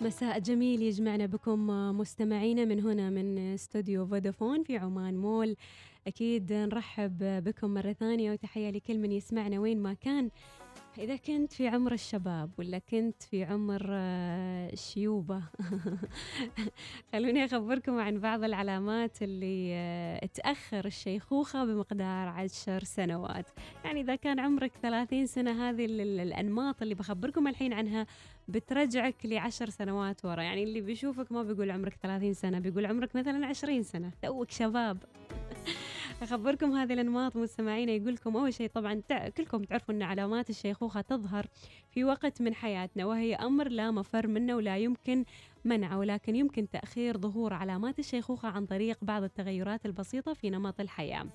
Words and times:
مساء 0.00 0.38
جميل 0.38 0.82
يجمعنا 0.82 1.26
بكم 1.26 1.66
مستمعينا 1.98 2.64
من 2.64 2.80
هنا 2.80 3.10
من 3.10 3.38
استوديو 3.38 4.06
فودافون 4.06 4.62
في 4.62 4.76
عمان 4.76 5.16
مول. 5.16 5.56
أكيد 6.06 6.52
نرحب 6.52 7.18
بكم 7.20 7.74
مرة 7.74 7.92
ثانية 7.92 8.32
وتحية 8.32 8.70
لكل 8.70 8.98
من 8.98 9.12
يسمعنا 9.12 9.60
وين 9.60 9.82
ما 9.82 9.94
كان. 9.94 10.30
إذا 10.98 11.16
كنت 11.16 11.52
في 11.52 11.68
عمر 11.68 11.92
الشباب 11.92 12.50
ولا 12.58 12.78
كنت 12.78 13.22
في 13.22 13.44
عمر 13.44 13.86
آه، 13.90 14.72
الشيوبة 14.72 15.42
خلوني 17.12 17.44
أخبركم 17.44 17.98
عن 17.98 18.20
بعض 18.20 18.44
العلامات 18.44 19.22
اللي 19.22 19.70
آه، 19.74 20.26
تأخر 20.26 20.84
الشيخوخة 20.84 21.64
بمقدار 21.64 22.28
عشر 22.28 22.84
سنوات. 22.84 23.46
يعني 23.84 24.00
إذا 24.00 24.16
كان 24.16 24.40
عمرك 24.40 24.72
ثلاثين 24.82 25.26
سنة 25.26 25.68
هذه 25.70 25.84
الأنماط 25.84 26.82
اللي 26.82 26.94
بخبركم 26.94 27.48
الحين 27.48 27.72
عنها 27.72 28.06
بترجعك 28.48 29.14
لعشر 29.24 29.70
سنوات 29.70 30.24
ورا. 30.24 30.42
يعني 30.42 30.62
اللي 30.62 30.80
بيشوفك 30.80 31.32
ما 31.32 31.42
بيقول 31.42 31.70
عمرك 31.70 31.94
ثلاثين 32.02 32.34
سنة 32.34 32.58
بيقول 32.58 32.86
عمرك 32.86 33.16
مثلا 33.16 33.46
عشرين 33.46 33.82
سنة. 33.82 34.10
توك 34.22 34.50
شباب. 34.50 34.98
أخبركم 36.24 36.72
هذه 36.72 36.92
الأنماط 36.92 37.36
مستمعينا 37.36 37.92
يقول 37.92 38.14
لكم 38.14 38.36
أول 38.36 38.54
شيء 38.54 38.70
طبعا. 38.74 39.02
كلكم 39.36 39.64
تعرفوا 39.64 39.94
أن 39.94 40.02
علامات 40.02 40.50
الشيخوخة 40.50 41.00
تظهر 41.00 41.46
في 41.90 42.04
وقت 42.04 42.42
من 42.42 42.54
حياتنا 42.54 43.06
وهي 43.06 43.34
أمر 43.34 43.68
لا 43.68 43.90
مفر 43.90 44.26
منه 44.26 44.56
ولا 44.56 44.78
يمكن 44.78 45.24
منعه 45.64 45.98
ولكن 45.98 46.36
يمكن 46.36 46.70
تأخير 46.70 47.18
ظهور 47.18 47.52
علامات 47.52 47.98
الشيخوخة 47.98 48.48
عن 48.48 48.66
طريق 48.66 48.98
بعض 49.02 49.22
التغيرات 49.22 49.86
البسيطة 49.86 50.32
في 50.32 50.50
نمط 50.50 50.80
الحياة 50.80 51.26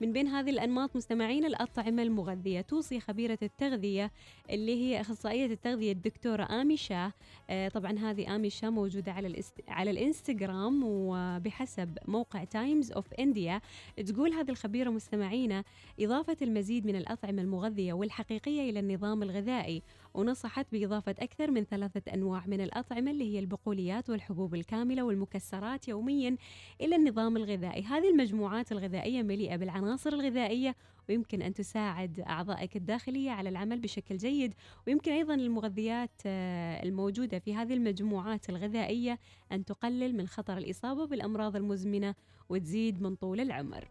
من 0.00 0.12
بين 0.12 0.28
هذه 0.28 0.50
الأنماط 0.50 0.96
مستمعين 0.96 1.44
الأطعمة 1.44 2.02
المغذية. 2.02 2.60
توصي 2.60 3.00
خبيرة 3.00 3.38
التغذية 3.42 4.10
اللي 4.50 4.74
هي 4.74 5.00
أخصائية 5.00 5.46
التغذية 5.46 5.92
الدكتورة 5.92 6.60
آمي 6.60 6.76
شاه. 6.76 7.12
آه 7.50 7.68
طبعا 7.68 7.98
هذه 7.98 8.36
آمي 8.36 8.50
شاه 8.50 8.70
موجودة 8.70 9.12
على 9.12 9.26
الاست... 9.26 9.54
على 9.68 9.90
الإنستغرام 9.90 10.82
وبحسب 10.84 11.98
موقع 12.08 12.44
تايمز 12.44 12.92
أوف 12.92 13.12
إنديا 13.12 13.60
تقول 14.06 14.32
هذه 14.32 14.50
الخبيرة 14.50 14.90
مستمعينا 14.90 15.64
إضافة 16.00 16.36
المزيد 16.42 16.86
من 16.86 16.96
الأطعمة 16.96 17.42
المغذية 17.42 17.92
والحقيقية 17.92 18.70
إلى 18.70 18.80
النظام 18.80 19.22
الغذائي. 19.22 19.82
ونصحت 20.14 20.66
بإضافة 20.72 21.14
أكثر 21.18 21.50
من 21.50 21.64
ثلاثة 21.64 22.14
أنواع 22.14 22.46
من 22.46 22.60
الأطعمة 22.60 23.10
اللي 23.10 23.34
هي 23.34 23.38
البقوليات 23.38 24.10
والحبوب 24.10 24.54
الكاملة 24.54 25.02
والمكسرات 25.02 25.88
يوميا 25.88 26.36
إلى 26.80 26.96
النظام 26.96 27.36
الغذائي. 27.36 27.82
هذه 27.82 28.10
المجموعات 28.10 28.72
الغذائية 28.72 29.22
مليئة 29.22 29.56
بالعناصر 29.56 29.84
الغذائية 30.06 30.76
ويمكن 31.08 31.42
أن 31.42 31.54
تساعد 31.54 32.20
أعضائك 32.20 32.76
الداخلية 32.76 33.30
على 33.30 33.48
العمل 33.48 33.80
بشكل 33.80 34.16
جيد. 34.16 34.54
ويمكن 34.86 35.12
أيضا 35.12 35.34
المغذيات 35.34 36.10
آه، 36.26 36.82
الموجودة 36.82 37.38
في 37.38 37.54
هذه 37.54 37.74
المجموعات 37.74 38.50
الغذائية 38.50 39.18
أن 39.52 39.64
تقلل 39.64 40.16
من 40.16 40.26
خطر 40.28 40.58
الإصابة 40.58 41.06
بالأمراض 41.06 41.56
المزمنة 41.56 42.14
وتزيد 42.48 43.02
من 43.02 43.14
طول 43.14 43.40
العمر. 43.40 43.88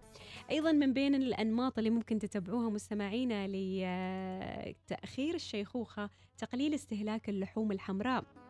أيضا 0.51 0.71
من 0.71 0.93
بين 0.93 1.15
الأنماط 1.15 1.77
اللي 1.77 1.89
ممكن 1.89 2.19
تتبعوها 2.19 2.69
مستمعينا 2.69 3.47
لتأخير 3.47 5.35
الشيخوخة 5.35 6.09
تقليل 6.37 6.73
استهلاك 6.73 7.29
اللحوم 7.29 7.71
الحمراء. 7.71 8.42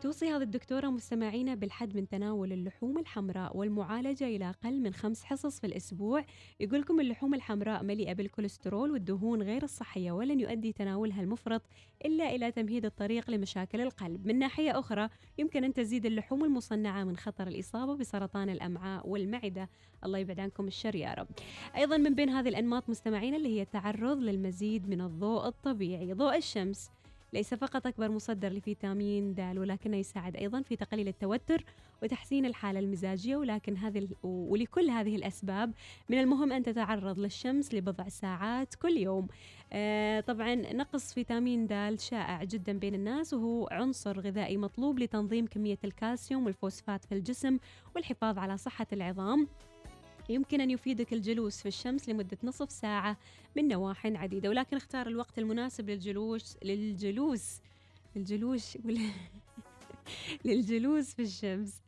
توصي 0.00 0.30
هذه 0.30 0.42
الدكتورة 0.42 0.88
مستمعينا 0.88 1.54
بالحد 1.54 1.96
من 1.96 2.08
تناول 2.08 2.52
اللحوم 2.52 2.98
الحمراء 2.98 3.56
والمعالجة 3.56 4.24
إلى 4.24 4.48
أقل 4.48 4.80
من 4.80 4.94
خمس 4.94 5.24
حصص 5.24 5.60
في 5.60 5.66
الأسبوع. 5.66 6.24
يقولكم 6.60 7.00
اللحوم 7.00 7.34
الحمراء 7.34 7.82
مليئة 7.82 8.12
بالكوليسترول 8.12 8.90
والدهون 8.90 9.42
غير 9.42 9.62
الصحية 9.62 10.12
ولن 10.12 10.40
يؤدي 10.40 10.72
تناولها 10.72 11.22
المفرط 11.22 11.62
إلا 12.04 12.34
إلى 12.34 12.52
تمهيد 12.52 12.84
الطريق 12.84 13.30
لمشاكل 13.30 13.80
القلب. 13.80 14.26
من 14.26 14.38
ناحية 14.38 14.78
أخرى 14.78 15.08
يمكن 15.38 15.64
أن 15.64 15.74
تزيد 15.74 16.06
اللحوم 16.06 16.44
المصنعة 16.44 17.04
من 17.04 17.16
خطر 17.16 17.46
الإصابة 17.48 17.96
بسرطان 17.96 18.50
الأمعاء 18.50 19.08
والمعدة. 19.08 19.68
الله 20.04 20.18
يبعد 20.18 20.40
عنكم 20.40 20.66
الشر 20.66 20.94
يا 20.94 21.14
رب. 21.14 21.28
أيضا 21.76 21.96
من 21.96 22.14
بين 22.14 22.28
هذه 22.28 22.48
الأنماط 22.48 22.88
مستمعينا 22.88 23.36
اللي 23.36 23.48
هي 23.48 23.62
التعرض 23.62 24.18
للمزيد 24.18 24.88
من 24.88 25.00
الضوء 25.00 25.46
الطبيعي 25.46 26.12
ضوء 26.12 26.36
الشمس. 26.36 26.90
ليس 27.32 27.54
فقط 27.54 27.86
أكبر 27.86 28.10
مصدر 28.10 28.48
لفيتامين 28.52 29.34
د 29.34 29.40
ولكنه 29.40 29.96
يساعد 29.96 30.36
أيضا 30.36 30.62
في 30.62 30.76
تقليل 30.76 31.08
التوتر 31.08 31.64
وتحسين 32.02 32.46
الحالة 32.46 32.78
المزاجية 32.78 33.36
ولكن 33.36 33.76
هذه 33.76 34.08
ولكل 34.22 34.90
هذه 34.90 35.16
الأسباب 35.16 35.72
من 36.08 36.20
المهم 36.20 36.52
أن 36.52 36.62
تتعرض 36.62 37.18
للشمس 37.18 37.74
لبضع 37.74 38.08
ساعات 38.08 38.74
كل 38.74 38.96
يوم. 38.96 39.28
آه 39.72 40.20
طبعا 40.20 40.54
نقص 40.54 41.14
فيتامين 41.14 41.66
د 41.66 42.00
شائع 42.00 42.44
جدا 42.44 42.72
بين 42.78 42.94
الناس 42.94 43.34
وهو 43.34 43.68
عنصر 43.70 44.20
غذائي 44.20 44.56
مطلوب 44.56 44.98
لتنظيم 44.98 45.46
كمية 45.46 45.78
الكالسيوم 45.84 46.46
والفوسفات 46.46 47.04
في 47.04 47.12
الجسم 47.12 47.58
والحفاظ 47.94 48.38
على 48.38 48.56
صحة 48.56 48.86
العظام. 48.92 49.48
يمكن 50.30 50.60
أن 50.60 50.70
يفيدك 50.70 51.12
الجلوس 51.12 51.60
في 51.62 51.68
الشمس 51.68 52.08
لمدة 52.08 52.38
نصف 52.42 52.70
ساعة 52.70 53.16
من 53.56 53.68
نواح 53.68 54.06
عديدة 54.06 54.48
ولكن 54.48 54.76
اختار 54.76 55.06
الوقت 55.06 55.38
المناسب 55.38 55.90
للجلوس 55.90 56.56
للجلوس 56.62 57.60
الجلوس 58.16 58.78
للجلوس 60.44 61.14
في 61.14 61.22
الشمس. 61.22 61.82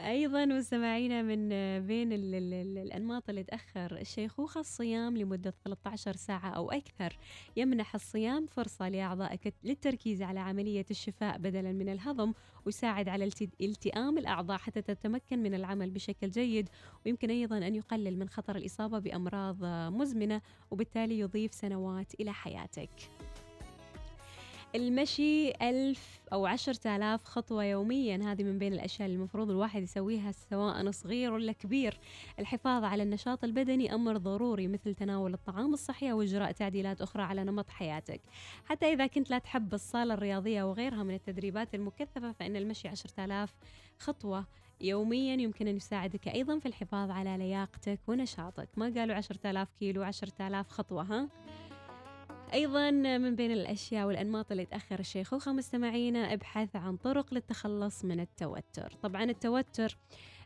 أيضا 0.00 0.44
مستمعينا 0.44 1.22
من 1.22 1.48
بين 1.86 2.12
ال 2.12 2.34
ال 2.34 2.54
ال 2.54 2.78
الأنماط 2.78 3.28
اللي 3.28 3.42
تأخر 3.42 3.96
الشيخوخة 4.00 4.60
الصيام 4.60 5.16
لمدة 5.16 5.54
13 5.64 6.16
ساعة 6.16 6.50
أو 6.50 6.70
أكثر. 6.70 7.18
يمنح 7.56 7.94
الصيام 7.94 8.46
فرصة 8.46 8.88
لأعضائك 8.88 9.54
للتركيز 9.64 10.22
على 10.22 10.40
عملية 10.40 10.86
الشفاء 10.90 11.38
بدلا 11.38 11.72
من 11.72 11.88
الهضم 11.88 12.32
ويساعد 12.66 13.08
على 13.08 13.30
التئام 13.60 14.18
الأعضاء 14.18 14.58
حتى 14.58 14.82
تتمكن 14.82 15.42
من 15.42 15.54
العمل 15.54 15.90
بشكل 15.90 16.30
جيد. 16.30 16.68
ويمكن 17.06 17.30
أيضا 17.30 17.58
أن 17.58 17.74
يقلل 17.74 18.18
من 18.18 18.28
خطر 18.28 18.56
الإصابة 18.56 18.98
بأمراض 18.98 19.64
مزمنة 19.94 20.40
وبالتالي 20.70 21.18
يضيف 21.18 21.54
سنوات 21.54 22.14
إلى 22.20 22.32
حياتك. 22.32 22.90
المشي 24.74 25.50
ألف 25.50 26.20
أو 26.32 26.46
عشرة 26.46 26.96
آلاف 26.96 27.24
خطوة 27.24 27.64
يوميا. 27.64 28.32
هذه 28.32 28.42
من 28.42 28.58
بين 28.58 28.72
الأشياء 28.72 29.06
اللي 29.06 29.16
المفروض 29.16 29.50
الواحد 29.50 29.82
يسويها 29.82 30.32
سواء 30.32 30.90
صغير 30.90 31.32
ولا 31.32 31.52
كبير. 31.52 31.98
الحفاظ 32.38 32.84
على 32.84 33.02
النشاط 33.02 33.44
البدني 33.44 33.94
أمر 33.94 34.16
ضروري 34.16 34.68
مثل 34.68 34.94
تناول 34.94 35.34
الطعام 35.34 35.74
الصحي 35.74 36.10
أو 36.10 36.22
إجراء 36.22 36.52
تعديلات 36.52 37.00
أخرى 37.00 37.22
على 37.22 37.44
نمط 37.44 37.70
حياتك. 37.70 38.20
حتى 38.64 38.92
إذا 38.92 39.06
كنت 39.06 39.30
لا 39.30 39.38
تحب 39.38 39.74
الصالة 39.74 40.14
الرياضية 40.14 40.62
وغيرها 40.62 41.02
من 41.02 41.14
التدريبات 41.14 41.74
المكثفة 41.74 42.32
فإن 42.32 42.56
المشي 42.56 42.88
عشرة 42.88 43.24
آلاف 43.24 43.54
خطوة 43.98 44.46
يوميا 44.80 45.34
يمكن 45.34 45.68
أن 45.68 45.76
يساعدك 45.76 46.28
أيضا 46.28 46.58
في 46.58 46.66
الحفاظ 46.66 47.10
على 47.10 47.36
لياقتك 47.36 48.00
ونشاطك. 48.06 48.68
ما 48.76 48.92
قالوا 48.96 49.16
عشرة 49.16 49.50
آلاف 49.50 49.68
كيلو 49.80 50.02
عشرة 50.02 50.46
آلاف 50.46 50.68
خطوة 50.68 51.02
ها؟ 51.02 51.28
أيضا 52.52 52.90
من 52.90 53.36
بين 53.36 53.52
الأشياء 53.52 54.06
والأنماط 54.06 54.50
اللي 54.50 54.64
تأخر 54.64 55.00
الشيخوخة 55.00 55.52
مستمعينا 55.52 56.32
ابحث 56.32 56.76
عن 56.76 56.96
طرق 56.96 57.34
للتخلص 57.34 58.04
من 58.04 58.20
التوتر. 58.20 58.92
طبعا 59.02 59.24
التوتر 59.24 59.96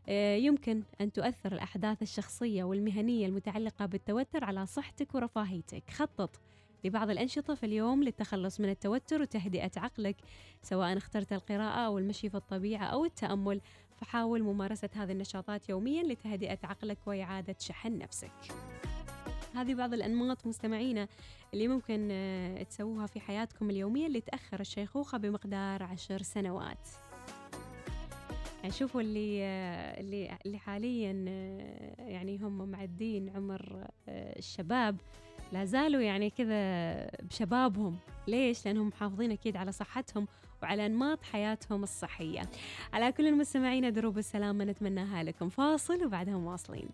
آه، 0.08 0.36
يمكن 0.36 0.82
أن 1.00 1.12
تؤثر 1.12 1.52
الأحداث 1.52 2.02
الشخصية 2.02 2.64
والمهنية 2.64 3.26
المتعلقة 3.26 3.86
بالتوتر 3.86 4.44
على 4.44 4.66
صحتك 4.66 5.14
ورفاهيتك. 5.14 5.90
خطط 5.90 6.40
لبعض 6.84 7.10
الأنشطة 7.10 7.54
في 7.54 7.66
اليوم 7.66 8.02
للتخلص 8.02 8.60
من 8.60 8.68
التوتر 8.68 9.22
وتهدئة 9.22 9.70
عقلك 9.76 10.16
سواء 10.62 10.96
اخترت 10.96 11.32
القراءة 11.32 11.78
أو 11.86 11.98
المشي 11.98 12.30
في 12.30 12.36
الطبيعة 12.36 12.84
أو 12.84 13.04
التأمل. 13.04 13.60
فحاول 13.96 14.42
ممارسة 14.42 14.88
هذه 14.94 15.12
النشاطات 15.12 15.68
يوميا 15.68 16.02
لتهدئة 16.02 16.58
عقلك 16.64 16.98
وإعادة 17.06 17.56
شحن 17.60 17.98
نفسك. 17.98 18.32
هذه 19.54 19.74
بعض 19.74 19.94
الأنماط 19.94 20.46
مستمعينا 20.46 21.08
اللي 21.54 21.68
ممكن 21.68 22.08
آه، 22.12 22.62
تسووها 22.62 23.06
في 23.06 23.20
حياتكم 23.20 23.70
اليومية 23.70 24.06
اللي 24.06 24.20
تأخر 24.20 24.60
الشيخوخة 24.60 25.18
بمقدار 25.18 25.82
عشر 25.82 26.22
سنوات. 26.22 26.88
يعني 28.62 28.72
شوفوا 28.72 29.00
اللي 29.00 29.44
آه، 29.44 30.00
اللي 30.00 30.38
اللي 30.46 30.58
حاليا 30.58 31.24
آه، 31.28 32.08
يعني 32.08 32.38
هم 32.38 32.68
معدين 32.70 33.30
عمر 33.30 33.86
الشباب 34.08 35.00
لا 35.52 35.64
زالوا 35.64 36.00
يعني 36.00 36.30
كذا 36.30 37.06
بشبابهم. 37.22 37.96
ليش؟ 38.28 38.66
لأنهم 38.66 38.88
محافظين 38.88 39.30
أكيد 39.30 39.56
على 39.56 39.72
صحتهم 39.72 40.26
وعلى 40.62 40.86
أنماط 40.86 41.22
حياتهم 41.22 41.82
الصحية. 41.82 42.42
على 42.92 43.12
كل 43.12 43.26
المستمعين 43.26 43.92
دروب 43.92 44.18
السلامة 44.18 44.64
نتمناها 44.64 45.22
لكم 45.22 45.48
فاصل 45.48 46.04
وبعدها 46.06 46.36
مواصلين. 46.38 46.88